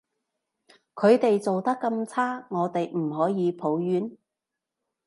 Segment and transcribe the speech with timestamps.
[0.95, 4.09] 佢哋做得咁差，我哋唔可以抱怨？